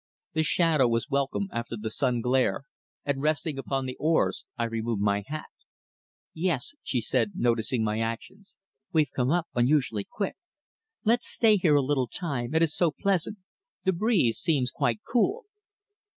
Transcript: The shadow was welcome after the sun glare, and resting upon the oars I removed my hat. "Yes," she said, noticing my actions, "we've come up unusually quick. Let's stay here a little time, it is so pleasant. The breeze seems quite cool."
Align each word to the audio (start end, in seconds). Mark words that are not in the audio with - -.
The 0.33 0.41
shadow 0.41 0.87
was 0.87 1.11
welcome 1.11 1.47
after 1.53 1.77
the 1.77 1.91
sun 1.91 2.21
glare, 2.21 2.63
and 3.05 3.21
resting 3.21 3.59
upon 3.59 3.85
the 3.85 3.95
oars 3.99 4.45
I 4.57 4.63
removed 4.63 4.99
my 5.03 5.21
hat. 5.27 5.45
"Yes," 6.33 6.73
she 6.81 7.01
said, 7.01 7.33
noticing 7.35 7.83
my 7.83 7.99
actions, 7.99 8.57
"we've 8.91 9.11
come 9.15 9.29
up 9.29 9.47
unusually 9.53 10.07
quick. 10.11 10.37
Let's 11.05 11.27
stay 11.29 11.57
here 11.57 11.75
a 11.75 11.83
little 11.83 12.07
time, 12.07 12.55
it 12.55 12.63
is 12.63 12.73
so 12.75 12.89
pleasant. 12.89 13.37
The 13.83 13.93
breeze 13.93 14.39
seems 14.39 14.71
quite 14.71 15.01
cool." 15.07 15.43